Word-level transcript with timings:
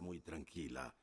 muy 0.00 0.20
tranquila. 0.20 0.94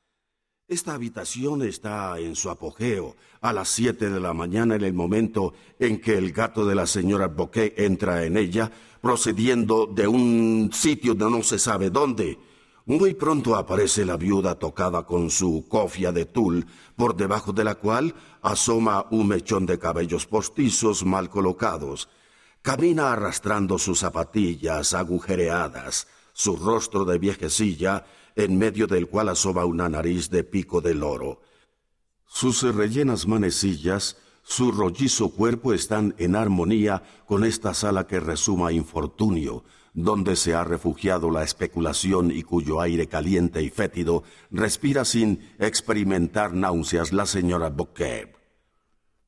Esta 0.66 0.94
habitación 0.94 1.60
está 1.62 2.18
en 2.18 2.34
su 2.34 2.48
apogeo 2.48 3.14
a 3.42 3.52
las 3.52 3.68
siete 3.68 4.08
de 4.08 4.20
la 4.20 4.32
mañana 4.32 4.76
en 4.76 4.82
el 4.82 4.94
momento 4.94 5.52
en 5.78 6.00
que 6.00 6.16
el 6.16 6.32
gato 6.32 6.64
de 6.64 6.74
la 6.74 6.86
señora 6.86 7.26
Bouquet 7.26 7.78
entra 7.78 8.24
en 8.24 8.38
ella, 8.38 8.72
procediendo 9.02 9.86
de 9.86 10.08
un 10.08 10.70
sitio 10.72 11.14
de 11.14 11.30
no 11.30 11.42
se 11.42 11.58
sabe 11.58 11.90
dónde. 11.90 12.38
Muy 12.86 13.12
pronto 13.12 13.54
aparece 13.54 14.06
la 14.06 14.16
viuda 14.16 14.58
tocada 14.58 15.02
con 15.02 15.30
su 15.30 15.66
cofia 15.68 16.10
de 16.10 16.24
tul, 16.24 16.64
por 16.96 17.14
debajo 17.14 17.52
de 17.52 17.64
la 17.64 17.74
cual 17.74 18.14
asoma 18.40 19.04
un 19.10 19.28
mechón 19.28 19.66
de 19.66 19.78
cabellos 19.78 20.26
postizos 20.26 21.04
mal 21.04 21.28
colocados. 21.28 22.08
Camina 22.62 23.12
arrastrando 23.12 23.78
sus 23.78 23.98
zapatillas 23.98 24.94
agujereadas, 24.94 26.06
su 26.40 26.56
rostro 26.56 27.04
de 27.04 27.18
viejecilla, 27.18 28.06
en 28.34 28.56
medio 28.56 28.86
del 28.86 29.08
cual 29.08 29.28
asoma 29.28 29.66
una 29.66 29.90
nariz 29.90 30.30
de 30.30 30.42
pico 30.42 30.80
de 30.80 30.94
loro. 30.94 31.42
Sus 32.26 32.62
rellenas 32.62 33.26
manecillas, 33.26 34.16
su 34.42 34.72
rollizo 34.72 35.28
cuerpo 35.32 35.74
están 35.74 36.14
en 36.16 36.36
armonía 36.36 37.02
con 37.26 37.44
esta 37.44 37.74
sala 37.74 38.06
que 38.06 38.20
resuma 38.20 38.72
infortunio, 38.72 39.64
donde 39.92 40.34
se 40.34 40.54
ha 40.54 40.64
refugiado 40.64 41.30
la 41.30 41.42
especulación 41.42 42.30
y 42.30 42.42
cuyo 42.42 42.80
aire 42.80 43.06
caliente 43.06 43.60
y 43.62 43.68
fétido 43.68 44.22
respira 44.50 45.04
sin 45.04 45.46
experimentar 45.58 46.54
náuseas 46.54 47.12
la 47.12 47.26
señora 47.26 47.68
Bouquet. 47.68 48.34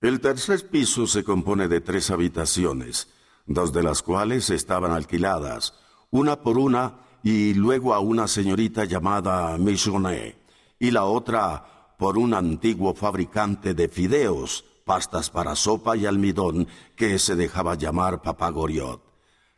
El 0.00 0.20
tercer 0.20 0.66
piso 0.70 1.06
se 1.06 1.24
compone 1.24 1.68
de 1.68 1.82
tres 1.82 2.10
habitaciones, 2.10 3.08
dos 3.44 3.70
de 3.74 3.82
las 3.82 4.02
cuales 4.02 4.48
estaban 4.48 4.92
alquiladas, 4.92 5.74
una 6.12 6.42
por 6.42 6.58
una 6.58 6.98
y 7.22 7.54
luego 7.54 7.94
a 7.94 8.00
una 8.00 8.28
señorita 8.28 8.84
llamada 8.84 9.56
Michonet, 9.56 10.36
y 10.78 10.90
la 10.90 11.04
otra 11.04 11.94
por 11.98 12.18
un 12.18 12.34
antiguo 12.34 12.94
fabricante 12.94 13.72
de 13.72 13.88
fideos, 13.88 14.64
pastas 14.84 15.30
para 15.30 15.56
sopa 15.56 15.96
y 15.96 16.04
almidón 16.04 16.68
que 16.96 17.18
se 17.18 17.34
dejaba 17.34 17.76
llamar 17.76 18.20
Papá 18.20 18.50
Goriot. 18.50 19.00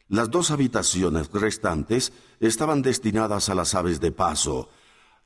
Las 0.09 0.31
dos 0.31 0.53
habitaciones 0.53 1.29
restantes 1.33 2.12
estaban 2.39 2.83
destinadas 2.83 3.48
a 3.48 3.57
las 3.57 3.75
aves 3.75 3.98
de 3.98 4.12
paso, 4.12 4.69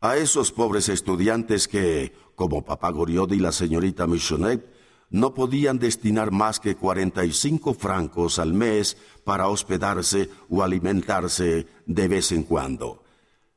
a 0.00 0.16
esos 0.16 0.50
pobres 0.50 0.88
estudiantes 0.88 1.68
que, 1.68 2.14
como 2.36 2.64
Papá 2.64 2.90
Goriot 2.90 3.32
y 3.32 3.38
la 3.40 3.52
señorita 3.52 4.06
Michonet, 4.06 4.77
no 5.10 5.34
podían 5.34 5.78
destinar 5.78 6.30
más 6.30 6.60
que 6.60 6.76
cuarenta 6.76 7.24
y 7.24 7.32
cinco 7.32 7.74
francos 7.74 8.38
al 8.38 8.52
mes 8.52 8.96
para 9.24 9.48
hospedarse 9.48 10.28
o 10.48 10.62
alimentarse 10.62 11.66
de 11.86 12.08
vez 12.08 12.32
en 12.32 12.42
cuando. 12.42 13.02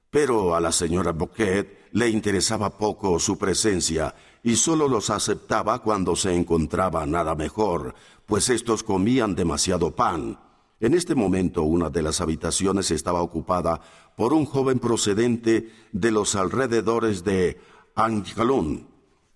Pero 0.10 0.56
a 0.56 0.60
la 0.60 0.72
señora 0.72 1.12
Bouquet 1.12 1.90
le 1.92 2.10
interesaba 2.10 2.78
poco 2.78 3.20
su 3.20 3.38
presencia 3.38 4.14
y 4.44 4.56
sólo 4.56 4.88
los 4.88 5.10
aceptaba 5.10 5.80
cuando 5.80 6.16
se 6.16 6.36
encontraba 6.36 7.06
nada 7.06 7.36
mejor, 7.36 7.96
pues 8.26 8.50
estos 8.50 8.84
comían 8.84 9.36
demasiado 9.36 9.96
pan. 9.96 10.40
En 10.80 10.94
este 10.96 11.16
momento 11.16 11.64
una 11.64 11.90
de 11.90 12.02
las 12.02 12.22
habitaciones 12.22 12.92
estaba 12.92 13.22
ocupada 13.22 13.82
por 14.18 14.34
un 14.34 14.46
joven 14.46 14.80
procedente 14.80 15.72
de 15.92 16.12
los 16.12 16.36
alrededores 16.36 17.24
de 17.24 17.60
Angelon, 17.96 18.91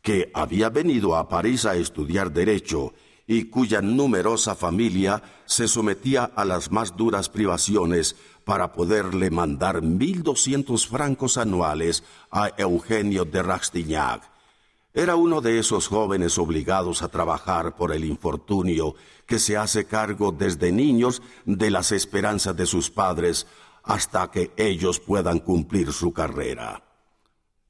que 0.06 0.30
había 0.36 0.70
venido 0.70 1.16
a 1.16 1.28
París 1.28 1.66
a 1.66 1.76
estudiar 1.76 2.32
derecho 2.32 2.94
y 3.26 3.46
cuya 3.46 3.82
numerosa 3.82 4.54
familia 4.54 5.24
se 5.46 5.68
sometía 5.68 6.26
a 6.36 6.46
las 6.46 6.72
más 6.72 6.96
duras 6.96 7.28
privaciones 7.28 8.16
para 8.44 8.72
poderle 8.72 9.32
mandar 9.32 9.82
mil 9.82 10.22
doscientos 10.22 10.86
francos 10.86 11.40
anuales 11.40 12.04
a 12.30 12.52
Eugenio 12.56 13.26
de 13.26 13.42
Rastignac. 13.42 14.22
Era 14.94 15.16
uno 15.16 15.42
de 15.42 15.58
esos 15.58 15.88
jóvenes 15.88 16.38
obligados 16.38 17.02
a 17.02 17.08
trabajar 17.08 17.76
por 17.76 17.92
el 17.92 18.06
infortunio 18.06 18.94
que 19.26 19.40
se 19.40 19.58
hace 19.58 19.86
cargo 19.86 20.32
desde 20.32 20.72
niños 20.72 21.24
de 21.46 21.72
las 21.72 21.92
esperanzas 21.92 22.56
de 22.56 22.68
sus 22.68 22.92
padres 22.92 23.48
hasta 23.82 24.30
que 24.30 24.52
ellos 24.56 25.00
puedan 25.00 25.40
cumplir 25.40 25.92
su 25.92 26.14
carrera. 26.14 26.85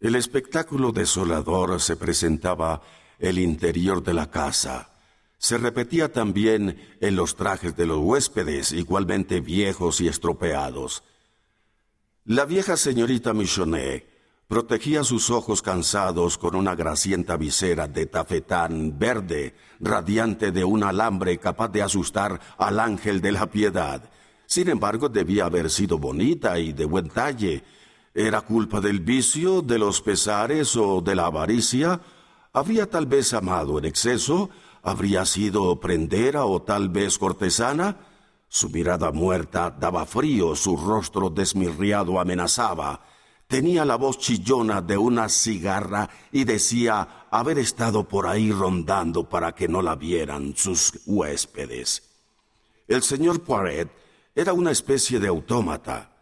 El 0.06 0.14
espectáculo 0.14 0.92
desolador 0.92 1.82
se 1.82 1.96
presentaba 1.96 2.84
el 3.18 3.40
interior 3.40 4.04
de 4.04 4.14
la 4.14 4.30
casa. 4.30 4.92
Se 5.40 5.58
repetía 5.58 6.14
también 6.14 6.80
en 7.02 7.16
los 7.16 7.36
trajes 7.36 7.76
de 7.76 7.88
los 7.88 7.98
huéspedes, 7.98 8.72
igualmente 8.72 9.42
viejos 9.42 10.02
y 10.02 10.08
estropeados. 10.08 11.04
La 12.24 12.46
vieja 12.46 12.78
señorita 12.78 13.34
Michonet 13.34 14.08
protegía 14.48 15.04
sus 15.04 15.32
ojos 15.32 15.64
cansados 15.64 16.38
con 16.38 16.54
una 16.54 16.76
grasienta 16.76 17.36
visera 17.36 17.88
de 17.88 18.06
tafetán 18.06 19.00
verde, 19.00 19.56
radiante 19.80 20.52
de 20.52 20.64
un 20.64 20.84
alambre 20.84 21.40
capaz 21.40 21.70
de 21.70 21.82
asustar 21.82 22.40
al 22.60 22.80
ángel 22.80 23.22
de 23.22 23.32
la 23.32 23.48
piedad. 23.50 24.08
Sin 24.46 24.70
embargo, 24.70 25.10
debía 25.10 25.46
haber 25.46 25.72
sido 25.72 25.98
bonita 25.98 26.60
y 26.60 26.74
de 26.74 26.86
buen 26.86 27.10
talle, 27.10 27.64
¿Era 28.18 28.40
culpa 28.40 28.80
del 28.80 29.02
vicio, 29.02 29.62
de 29.62 29.78
los 29.78 30.02
pesares 30.02 30.78
o 30.78 31.02
de 31.02 31.16
la 31.16 31.26
avaricia? 31.26 32.00
¿Habría 32.54 32.90
tal 32.90 33.08
vez 33.08 33.34
amado 33.34 33.78
en 33.78 33.84
exceso? 33.84 34.50
¿Habría 34.84 35.26
sido 35.26 35.78
prendera 35.82 36.46
o 36.46 36.62
tal 36.62 36.88
vez 36.88 37.18
cortesana? 37.18 37.98
Su 38.48 38.70
mirada 38.70 39.12
muerta 39.12 39.70
daba 39.70 40.06
frío, 40.06 40.56
su 40.56 40.78
rostro 40.78 41.30
desmirriado 41.30 42.18
amenazaba. 42.18 43.02
Tenía 43.48 43.84
la 43.84 43.98
voz 43.98 44.18
chillona 44.18 44.82
de 44.82 44.98
una 44.98 45.28
cigarra 45.28 46.10
y 46.32 46.46
decía 46.46 47.28
haber 47.30 47.60
estado 47.60 48.08
por 48.08 48.28
ahí 48.28 48.50
rondando 48.50 49.28
para 49.28 49.54
que 49.54 49.68
no 49.68 49.82
la 49.82 49.98
vieran 49.98 50.54
sus 50.56 51.02
huéspedes. 51.06 52.02
El 52.88 53.04
señor 53.04 53.42
Poiret 53.42 53.92
era 54.34 54.54
una 54.54 54.72
especie 54.72 55.20
de 55.20 55.28
autómata. 55.28 56.15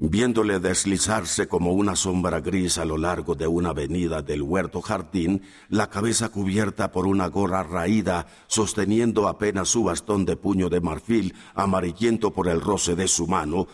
Viéndole 0.00 0.60
deslizarse 0.60 1.48
como 1.48 1.72
una 1.72 1.96
sombra 1.96 2.38
gris 2.38 2.78
a 2.78 2.84
lo 2.84 2.96
largo 2.96 3.34
de 3.34 3.48
una 3.48 3.70
avenida 3.70 4.22
del 4.22 4.42
huerto 4.42 4.80
jardín, 4.80 5.42
la 5.68 5.90
cabeza 5.90 6.28
cubierta 6.28 6.92
por 6.92 7.04
una 7.08 7.26
gorra 7.26 7.64
raída, 7.64 8.28
sosteniendo 8.46 9.26
apenas 9.26 9.70
su 9.70 9.82
bastón 9.82 10.24
de 10.24 10.36
puño 10.36 10.68
de 10.68 10.80
marfil, 10.80 11.34
amarillento 11.52 12.32
por 12.32 12.46
el 12.46 12.60
roce 12.60 12.94
de 12.94 13.08
su 13.08 13.26
mano, 13.26 13.66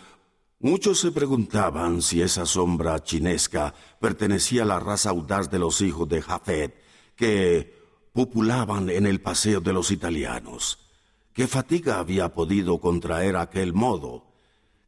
muchos 0.61 0.99
se 0.99 1.13
preguntaban 1.13 2.01
si 2.01 2.23
esa 2.23 2.47
sombra 2.47 3.03
chinesca 3.03 3.75
pertenecía 4.01 4.63
a 4.63 4.67
la 4.67 4.81
raza 4.81 5.11
audaz 5.11 5.51
de 5.51 5.59
los 5.59 5.83
hijos 5.83 6.09
de 6.09 6.23
Jafet, 6.23 6.75
que 7.17 7.75
populaban 8.15 8.89
en 8.89 9.05
el 9.05 9.21
paseo 9.21 9.61
de 9.61 9.75
los 9.75 9.91
italianos. 9.91 10.79
¿Qué 11.35 11.47
fatiga 11.49 11.99
había 11.99 12.33
podido 12.33 12.79
contraer 12.79 13.37
aquel 13.37 13.75
modo? 13.75 14.24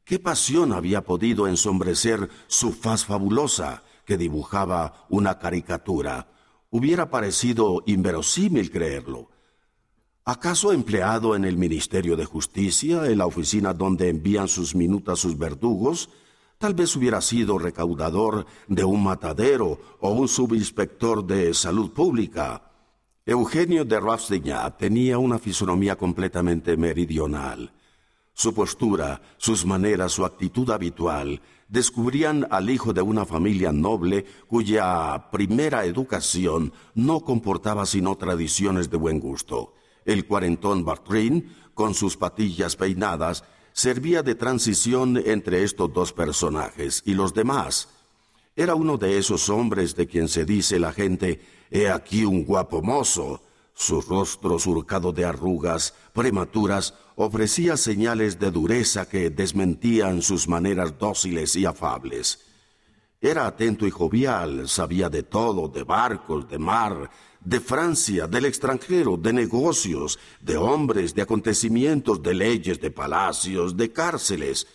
¿Qué 0.07 0.21
pasión 0.21 0.73
había 0.73 1.03
podido 1.03 1.49
ensombrecer 1.49 2.31
su 2.47 2.73
faz 2.73 3.05
fabulosa 3.05 3.83
que 4.05 4.17
dibujaba 4.17 5.05
una 5.09 5.41
caricatura? 5.41 6.29
Hubiera 6.71 7.11
parecido 7.11 7.83
inverosímil 7.87 8.71
creerlo. 8.71 9.31
¿Acaso 10.25 10.73
empleado 10.73 11.35
en 11.35 11.45
el 11.45 11.57
Ministerio 11.57 12.17
de 12.17 12.25
Justicia, 12.25 13.07
en 13.07 13.19
la 13.19 13.27
oficina 13.27 13.75
donde 13.75 14.09
envían 14.09 14.47
sus 14.47 14.77
minutas 14.77 15.19
sus 15.19 15.37
verdugos? 15.37 16.09
Tal 16.59 16.75
vez 16.75 16.95
hubiera 16.95 17.21
sido 17.21 17.59
recaudador 17.59 18.47
de 18.69 18.85
un 18.85 19.03
matadero 19.03 19.81
o 19.99 20.13
un 20.13 20.29
subinspector 20.29 21.27
de 21.27 21.53
salud 21.53 21.91
pública. 21.91 22.71
Eugenio 23.25 23.85
de 23.85 23.99
Rastignac 23.99 24.79
tenía 24.79 25.19
una 25.19 25.41
fisonomía 25.41 25.97
completamente 25.97 26.77
meridional. 26.77 27.73
Su 28.39 28.53
postura, 28.53 29.23
sus 29.39 29.65
maneras, 29.65 30.13
su 30.13 30.23
actitud 30.23 30.69
habitual 30.69 31.41
descubrían 31.69 32.47
al 32.51 32.69
hijo 32.69 32.93
de 32.93 33.01
una 33.01 33.25
familia 33.25 33.73
noble 33.73 34.27
cuya 34.47 35.31
primera 35.33 35.87
educación 35.87 36.75
no 36.95 37.21
comportaba 37.21 37.87
sino 37.87 38.15
tradiciones 38.17 38.91
de 38.91 38.99
buen 38.99 39.21
gusto. 39.21 39.73
El 40.05 40.27
cuarentón 40.27 40.85
Bartrin, 40.85 41.51
con 41.73 41.95
sus 41.95 42.19
patillas 42.19 42.77
peinadas, 42.77 43.43
servía 43.73 44.23
de 44.23 44.35
transición 44.35 45.17
entre 45.17 45.63
estos 45.63 45.91
dos 45.95 46.13
personajes 46.13 47.03
y 47.07 47.15
los 47.15 47.33
demás. 47.33 47.89
Era 48.55 48.75
uno 48.75 48.99
de 48.99 49.17
esos 49.17 49.49
hombres 49.49 49.97
de 49.97 50.09
quien 50.09 50.29
se 50.29 50.45
dice 50.45 50.79
la 50.79 50.93
gente, 50.93 51.41
he 51.71 51.89
aquí 51.89 52.27
un 52.27 52.45
guapo 52.45 52.83
mozo, 52.83 53.41
su 53.79 54.01
rostro 54.01 54.59
surcado 54.59 55.13
de 55.13 55.27
arrugas 55.27 55.93
prematuras 56.15 56.95
ofrecía 57.15 57.77
señales 57.77 58.39
de 58.39 58.51
dureza 58.51 59.07
que 59.07 59.29
desmentían 59.29 60.23
sus 60.23 60.49
maneras 60.49 60.99
dóciles 60.99 61.55
y 61.57 61.67
afables. 61.67 62.41
Era 63.21 63.47
atento 63.47 63.87
y 63.87 63.91
jovial, 63.91 64.67
sabía 64.67 65.11
de 65.11 65.25
todo, 65.25 65.69
de 65.69 65.83
barcos, 65.83 66.49
de 66.49 66.59
mar, 66.59 67.11
de 67.39 67.61
Francia, 67.61 68.27
del 68.27 68.47
extranjero, 68.47 69.19
de 69.19 69.35
negocios, 69.35 70.19
de 70.41 70.57
hombres, 70.57 71.15
de 71.15 71.23
acontecimientos, 71.23 72.23
de 72.23 72.33
leyes, 72.33 72.81
de 72.81 72.91
palacios, 72.91 73.77
de 73.77 73.93
cárceles. 73.93 74.67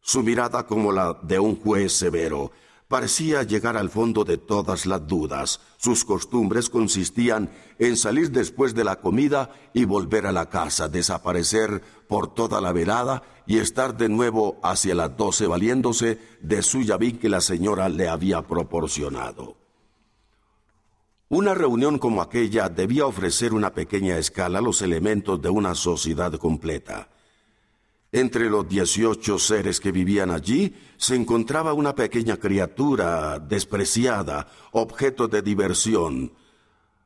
Su 0.00 0.24
mirada 0.24 0.66
como 0.66 0.90
la 0.90 1.16
de 1.22 1.38
un 1.38 1.54
juez 1.54 1.92
severo 1.92 2.50
parecía 2.88 3.42
llegar 3.42 3.76
al 3.76 3.90
fondo 3.90 4.24
de 4.24 4.38
todas 4.38 4.86
las 4.86 5.06
dudas. 5.06 5.60
Sus 5.76 6.04
costumbres 6.04 6.70
consistían 6.70 7.50
en 7.78 7.96
salir 7.96 8.30
después 8.30 8.74
de 8.74 8.84
la 8.84 9.00
comida 9.00 9.50
y 9.74 9.84
volver 9.84 10.26
a 10.26 10.32
la 10.32 10.48
casa, 10.48 10.88
desaparecer 10.88 11.82
por 12.08 12.32
toda 12.32 12.60
la 12.60 12.72
velada 12.72 13.22
y 13.46 13.58
estar 13.58 13.96
de 13.96 14.08
nuevo 14.08 14.58
hacia 14.62 14.94
las 14.94 15.16
doce 15.16 15.46
valiéndose 15.46 16.18
de 16.40 16.62
su 16.62 16.82
llaví 16.82 17.14
que 17.14 17.28
la 17.28 17.40
señora 17.40 17.88
le 17.88 18.08
había 18.08 18.42
proporcionado. 18.42 19.56
Una 21.28 21.54
reunión 21.54 21.98
como 21.98 22.22
aquella 22.22 22.68
debía 22.68 23.04
ofrecer 23.04 23.52
una 23.52 23.74
pequeña 23.74 24.16
escala 24.16 24.60
los 24.60 24.80
elementos 24.80 25.42
de 25.42 25.50
una 25.50 25.74
sociedad 25.74 26.32
completa. 26.34 27.08
Entre 28.12 28.48
los 28.48 28.68
dieciocho 28.68 29.38
seres 29.38 29.80
que 29.80 29.92
vivían 29.92 30.30
allí 30.30 30.74
se 30.96 31.16
encontraba 31.16 31.72
una 31.72 31.94
pequeña 31.94 32.36
criatura 32.36 33.38
despreciada, 33.38 34.46
objeto 34.72 35.28
de 35.28 35.42
diversión. 35.42 36.32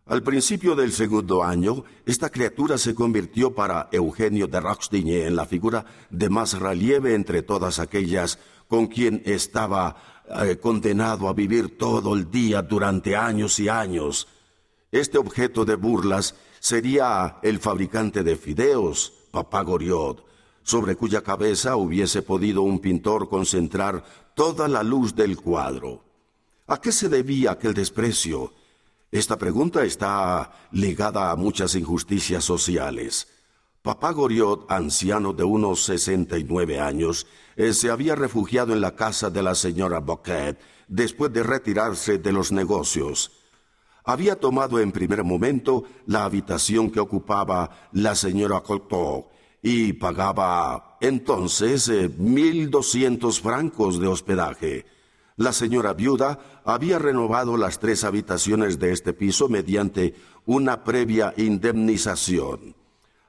Al 0.06 0.22
principio 0.22 0.74
del 0.74 0.92
segundo 0.92 1.42
año, 1.44 1.84
esta 2.04 2.30
criatura 2.30 2.76
se 2.78 2.94
convirtió 2.94 3.54
para 3.54 3.88
Eugenio 3.92 4.46
de 4.46 4.60
Roxdigne 4.60 5.26
en 5.26 5.36
la 5.36 5.46
figura 5.46 5.84
de 6.10 6.28
más 6.28 6.58
relieve 6.58 7.14
entre 7.14 7.42
todas 7.42 7.78
aquellas 7.78 8.38
con 8.66 8.88
quien 8.88 9.22
estaba 9.24 10.22
eh, 10.42 10.58
condenado 10.60 11.28
a 11.28 11.32
vivir 11.32 11.78
todo 11.78 12.14
el 12.14 12.30
día 12.30 12.62
durante 12.62 13.16
años 13.16 13.58
y 13.60 13.68
años. 13.68 14.28
Este 14.92 15.16
objeto 15.16 15.64
de 15.64 15.76
burlas 15.76 16.34
sería 16.58 17.38
el 17.42 17.58
fabricante 17.58 18.22
de 18.22 18.36
fideos, 18.36 19.12
Papá 19.30 19.62
Goriot, 19.62 20.24
sobre 20.62 20.96
cuya 20.96 21.22
cabeza 21.22 21.76
hubiese 21.76 22.22
podido 22.22 22.62
un 22.62 22.78
pintor 22.78 23.28
concentrar 23.28 24.04
toda 24.34 24.68
la 24.68 24.82
luz 24.82 25.14
del 25.14 25.36
cuadro. 25.36 26.04
¿A 26.66 26.80
qué 26.80 26.92
se 26.92 27.08
debía 27.08 27.52
aquel 27.52 27.74
desprecio? 27.74 28.52
Esta 29.10 29.36
pregunta 29.36 29.84
está 29.84 30.52
ligada 30.70 31.30
a 31.30 31.36
muchas 31.36 31.74
injusticias 31.74 32.44
sociales. 32.44 33.26
Papá 33.82 34.12
Goriot, 34.12 34.70
anciano 34.70 35.32
de 35.32 35.42
unos 35.42 35.82
sesenta 35.82 36.38
y 36.38 36.44
nueve 36.44 36.78
años, 36.78 37.26
eh, 37.56 37.72
se 37.72 37.90
había 37.90 38.14
refugiado 38.14 38.72
en 38.72 38.80
la 38.80 38.94
casa 38.94 39.30
de 39.30 39.42
la 39.42 39.54
señora 39.54 40.00
Boquet 40.00 40.60
después 40.86 41.32
de 41.32 41.42
retirarse 41.42 42.18
de 42.18 42.32
los 42.32 42.52
negocios. 42.52 43.32
Había 44.04 44.36
tomado 44.36 44.80
en 44.80 44.92
primer 44.92 45.24
momento 45.24 45.84
la 46.06 46.24
habitación 46.24 46.90
que 46.90 47.00
ocupaba 47.00 47.88
la 47.92 48.14
señora 48.14 48.60
Cotto 48.60 49.28
y 49.62 49.92
pagaba 49.94 50.96
entonces 51.00 51.88
eh, 51.88 52.10
mil 52.16 52.70
doscientos 52.70 53.40
francos 53.40 54.00
de 54.00 54.06
hospedaje. 54.06 54.86
La 55.36 55.52
señora 55.52 55.94
viuda 55.94 56.62
había 56.64 56.98
renovado 56.98 57.56
las 57.56 57.78
tres 57.78 58.04
habitaciones 58.04 58.78
de 58.78 58.92
este 58.92 59.12
piso 59.12 59.48
mediante 59.48 60.14
una 60.44 60.84
previa 60.84 61.32
indemnización. 61.36 62.74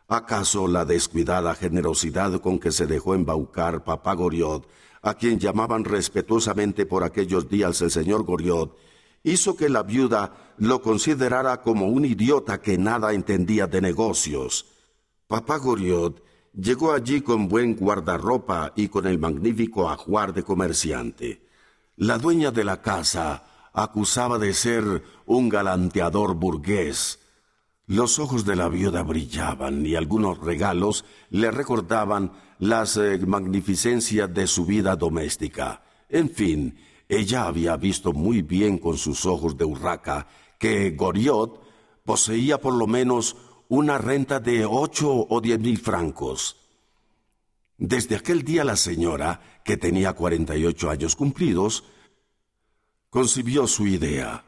¿Acaso 0.07 0.67
la 0.67 0.83
descuidada 0.83 1.55
generosidad 1.55 2.41
con 2.41 2.59
que 2.59 2.71
se 2.71 2.85
dejó 2.85 3.15
embaucar 3.15 3.85
papá 3.85 4.13
Goriot, 4.13 4.67
a 5.01 5.13
quien 5.13 5.39
llamaban 5.39 5.85
respetuosamente 5.85 6.85
por 6.85 7.03
aquellos 7.03 7.47
días 7.47 7.81
el 7.81 7.91
señor 7.91 8.23
Goriot, 8.23 8.75
hizo 9.23 9.55
que 9.55 9.69
la 9.69 9.83
viuda 9.83 10.53
lo 10.57 10.81
considerara 10.81 11.61
como 11.61 11.87
un 11.87 12.03
idiota 12.03 12.61
que 12.61 12.77
nada 12.77 13.13
entendía 13.13 13.67
de 13.67 13.79
negocios? 13.79 14.70
Papá 15.31 15.59
Goriot 15.59 16.21
llegó 16.53 16.91
allí 16.91 17.21
con 17.21 17.47
buen 17.47 17.77
guardarropa 17.77 18.73
y 18.75 18.89
con 18.89 19.07
el 19.07 19.17
magnífico 19.17 19.89
ajuar 19.89 20.33
de 20.33 20.43
comerciante. 20.43 21.47
La 21.95 22.17
dueña 22.17 22.51
de 22.51 22.65
la 22.65 22.81
casa 22.81 23.69
acusaba 23.71 24.37
de 24.37 24.53
ser 24.53 25.05
un 25.25 25.47
galanteador 25.47 26.33
burgués. 26.35 27.19
Los 27.87 28.19
ojos 28.19 28.43
de 28.43 28.57
la 28.57 28.67
viuda 28.67 29.03
brillaban 29.03 29.85
y 29.85 29.95
algunos 29.95 30.37
regalos 30.37 31.05
le 31.29 31.49
recordaban 31.49 32.33
las 32.59 32.97
eh, 32.97 33.17
magnificencias 33.25 34.33
de 34.33 34.47
su 34.47 34.65
vida 34.65 34.97
doméstica. 34.97 35.81
En 36.09 36.29
fin, 36.29 36.77
ella 37.07 37.45
había 37.45 37.77
visto 37.77 38.11
muy 38.11 38.41
bien 38.41 38.77
con 38.77 38.97
sus 38.97 39.25
ojos 39.25 39.55
de 39.57 39.63
urraca 39.63 40.27
que 40.59 40.91
Goriot 40.91 41.61
poseía 42.03 42.59
por 42.59 42.73
lo 42.73 42.85
menos 42.85 43.37
una 43.71 43.97
renta 43.97 44.41
de 44.41 44.65
ocho 44.65 45.27
o 45.29 45.39
diez 45.39 45.57
mil 45.57 45.77
francos. 45.77 46.57
Desde 47.77 48.17
aquel 48.17 48.43
día 48.43 48.65
la 48.65 48.75
señora, 48.75 49.61
que 49.63 49.77
tenía 49.77 50.11
cuarenta 50.11 50.57
y 50.57 50.65
ocho 50.65 50.89
años 50.89 51.15
cumplidos, 51.15 51.85
concibió 53.09 53.67
su 53.67 53.87
idea. 53.87 54.43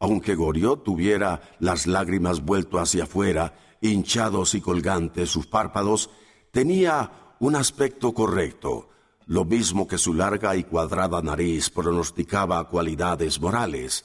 Aunque 0.00 0.34
Goriot 0.34 0.82
tuviera 0.82 1.40
las 1.60 1.86
lágrimas 1.86 2.44
vuelto 2.44 2.80
hacia 2.80 3.04
afuera, 3.04 3.54
hinchados 3.80 4.56
y 4.56 4.60
colgantes 4.60 5.30
sus 5.30 5.46
párpados, 5.46 6.10
tenía 6.50 7.36
un 7.38 7.54
aspecto 7.54 8.12
correcto, 8.12 8.88
lo 9.26 9.44
mismo 9.44 9.86
que 9.86 9.98
su 9.98 10.14
larga 10.14 10.56
y 10.56 10.64
cuadrada 10.64 11.22
nariz 11.22 11.70
pronosticaba 11.70 12.68
cualidades 12.68 13.40
morales. 13.40 14.04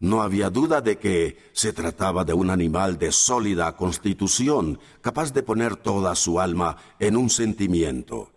No 0.00 0.22
había 0.22 0.48
duda 0.48 0.80
de 0.80 0.98
que 0.98 1.36
se 1.52 1.74
trataba 1.74 2.24
de 2.24 2.32
un 2.32 2.48
animal 2.48 2.98
de 2.98 3.12
sólida 3.12 3.76
constitución, 3.76 4.80
capaz 5.02 5.34
de 5.34 5.42
poner 5.42 5.76
toda 5.76 6.14
su 6.14 6.40
alma 6.40 6.78
en 6.98 7.18
un 7.18 7.28
sentimiento. 7.28 8.32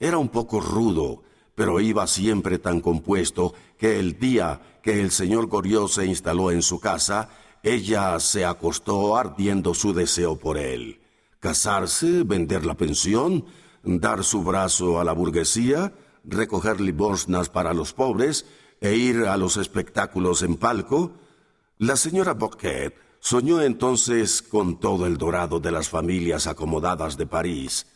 Era 0.00 0.16
un 0.16 0.30
poco 0.30 0.58
rudo, 0.58 1.22
pero 1.54 1.80
iba 1.80 2.06
siempre 2.06 2.58
tan 2.58 2.80
compuesto 2.80 3.52
que 3.76 3.98
el 4.00 4.18
día 4.18 4.80
que 4.82 5.02
el 5.02 5.10
señor 5.10 5.48
Goriot 5.48 5.88
se 5.88 6.06
instaló 6.06 6.50
en 6.50 6.62
su 6.62 6.80
casa, 6.80 7.28
ella 7.62 8.18
se 8.18 8.46
acostó 8.46 9.18
ardiendo 9.18 9.74
su 9.74 9.92
deseo 9.92 10.38
por 10.38 10.56
él. 10.56 11.00
Casarse, 11.40 12.22
vender 12.22 12.64
la 12.64 12.74
pensión, 12.74 13.44
dar 13.82 14.24
su 14.24 14.42
brazo 14.42 14.98
a 14.98 15.04
la 15.04 15.12
burguesía, 15.12 15.92
recoger 16.24 16.80
limosnas 16.80 17.50
para 17.50 17.74
los 17.74 17.92
pobres, 17.92 18.46
e 18.80 18.94
ir 18.94 19.24
a 19.26 19.36
los 19.36 19.56
espectáculos 19.56 20.42
en 20.42 20.56
palco, 20.56 21.12
la 21.78 21.96
señora 21.96 22.34
Boquet 22.34 22.94
soñó 23.20 23.60
entonces 23.60 24.42
con 24.42 24.78
todo 24.78 25.06
el 25.06 25.18
dorado 25.18 25.60
de 25.60 25.70
las 25.70 25.88
familias 25.88 26.46
acomodadas 26.46 27.16
de 27.16 27.26
París. 27.26 27.86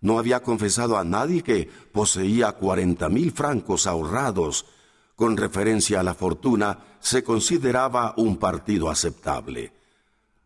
No 0.00 0.18
había 0.18 0.42
confesado 0.42 0.98
a 0.98 1.04
nadie 1.04 1.42
que 1.42 1.70
poseía 1.92 2.52
cuarenta 2.52 3.08
mil 3.08 3.32
francos 3.32 3.86
ahorrados. 3.86 4.66
Con 5.14 5.36
referencia 5.36 6.00
a 6.00 6.02
la 6.02 6.14
fortuna, 6.14 6.98
se 7.00 7.24
consideraba 7.24 8.12
un 8.18 8.36
partido 8.36 8.90
aceptable. 8.90 9.72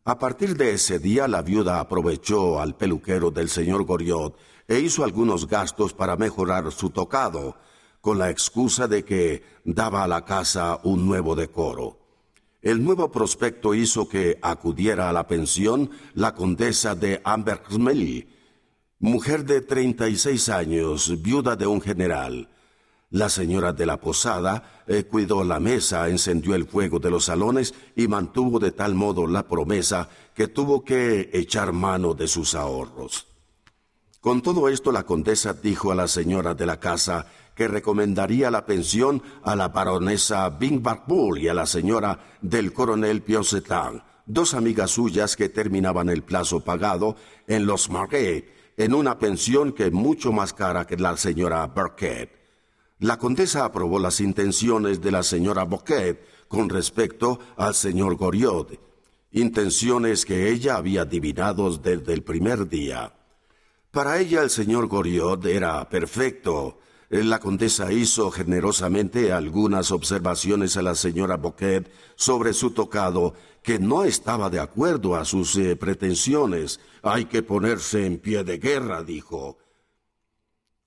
A 0.04 0.18
partir 0.18 0.56
de 0.56 0.72
ese 0.74 0.98
día, 0.98 1.26
la 1.26 1.42
viuda 1.42 1.80
aprovechó 1.80 2.60
al 2.60 2.76
peluquero 2.76 3.30
del 3.30 3.48
señor 3.48 3.84
Goriot 3.84 4.36
e 4.68 4.78
hizo 4.78 5.02
algunos 5.02 5.48
gastos 5.48 5.92
para 5.92 6.16
mejorar 6.16 6.70
su 6.70 6.90
tocado 6.90 7.56
con 8.00 8.18
la 8.18 8.30
excusa 8.30 8.88
de 8.88 9.04
que 9.04 9.42
daba 9.64 10.04
a 10.04 10.08
la 10.08 10.24
casa 10.24 10.80
un 10.84 11.06
nuevo 11.06 11.34
decoro. 11.34 11.98
El 12.62 12.84
nuevo 12.84 13.10
prospecto 13.10 13.74
hizo 13.74 14.08
que 14.08 14.38
acudiera 14.42 15.08
a 15.08 15.12
la 15.12 15.26
pensión 15.26 15.90
la 16.14 16.34
condesa 16.34 16.94
de 16.94 17.20
Ambergsmely, 17.24 18.28
mujer 18.98 19.44
de 19.44 19.62
treinta 19.62 20.08
y 20.08 20.16
seis 20.16 20.48
años, 20.50 21.22
viuda 21.22 21.56
de 21.56 21.66
un 21.66 21.80
general. 21.80 22.50
La 23.08 23.28
señora 23.28 23.72
de 23.72 23.86
la 23.86 23.98
posada 23.98 24.82
eh, 24.86 25.04
cuidó 25.04 25.42
la 25.42 25.58
mesa, 25.58 26.08
encendió 26.08 26.54
el 26.54 26.66
fuego 26.66 26.98
de 27.00 27.10
los 27.10 27.24
salones 27.24 27.74
y 27.96 28.06
mantuvo 28.06 28.58
de 28.60 28.72
tal 28.72 28.94
modo 28.94 29.26
la 29.26 29.48
promesa 29.48 30.08
que 30.34 30.46
tuvo 30.46 30.84
que 30.84 31.30
echar 31.32 31.72
mano 31.72 32.14
de 32.14 32.28
sus 32.28 32.54
ahorros. 32.54 33.26
Con 34.20 34.42
todo 34.42 34.68
esto 34.68 34.92
la 34.92 35.04
condesa 35.04 35.54
dijo 35.54 35.90
a 35.90 35.94
la 35.94 36.06
señora 36.06 36.54
de 36.54 36.66
la 36.66 36.78
casa 36.78 37.26
que 37.60 37.68
recomendaría 37.68 38.50
la 38.50 38.64
pensión 38.64 39.22
a 39.42 39.54
la 39.54 39.68
baronesa 39.68 40.48
Bing 40.48 40.82
y 41.36 41.48
a 41.48 41.52
la 41.52 41.66
señora 41.66 42.18
del 42.40 42.72
coronel 42.72 43.20
Piosetan, 43.20 44.02
dos 44.24 44.54
amigas 44.54 44.92
suyas 44.92 45.36
que 45.36 45.50
terminaban 45.50 46.08
el 46.08 46.22
plazo 46.22 46.60
pagado 46.60 47.16
en 47.46 47.66
los 47.66 47.90
Marguet, 47.90 48.46
en 48.78 48.94
una 48.94 49.18
pensión 49.18 49.72
que 49.74 49.88
es 49.88 49.92
mucho 49.92 50.32
más 50.32 50.54
cara 50.54 50.86
que 50.86 50.96
la 50.96 51.18
señora 51.18 51.66
Burkett. 51.66 52.30
La 52.98 53.18
condesa 53.18 53.66
aprobó 53.66 53.98
las 53.98 54.22
intenciones 54.22 55.02
de 55.02 55.10
la 55.10 55.22
señora 55.22 55.64
Bouquet 55.64 56.48
con 56.48 56.70
respecto 56.70 57.40
al 57.58 57.74
señor 57.74 58.16
Goriot, 58.16 58.80
intenciones 59.32 60.24
que 60.24 60.48
ella 60.48 60.76
había 60.76 61.02
adivinado 61.02 61.76
desde 61.76 62.14
el 62.14 62.22
primer 62.22 62.70
día. 62.70 63.12
Para 63.90 64.18
ella 64.18 64.40
el 64.40 64.48
señor 64.48 64.86
Goriot 64.86 65.44
era 65.44 65.86
perfecto, 65.90 66.78
la 67.10 67.40
condesa 67.40 67.92
hizo 67.92 68.30
generosamente 68.30 69.32
algunas 69.32 69.90
observaciones 69.90 70.76
a 70.76 70.82
la 70.82 70.94
señora 70.94 71.36
Boquet 71.36 71.90
sobre 72.14 72.52
su 72.52 72.70
tocado, 72.70 73.34
que 73.64 73.80
no 73.80 74.04
estaba 74.04 74.48
de 74.48 74.60
acuerdo 74.60 75.16
a 75.16 75.24
sus 75.24 75.56
eh, 75.56 75.74
pretensiones. 75.74 76.78
Hay 77.02 77.24
que 77.24 77.42
ponerse 77.42 78.06
en 78.06 78.18
pie 78.18 78.44
de 78.44 78.58
guerra, 78.58 79.02
dijo. 79.02 79.58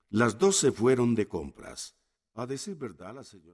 Las 0.10 0.38
dos 0.38 0.56
se 0.56 0.72
fueron 0.72 1.13
de 1.13 1.27
compras. 1.27 1.98
A 2.36 2.46
decir 2.46 2.77
verdad, 2.77 3.13
la 3.13 3.24
señora. 3.25 3.51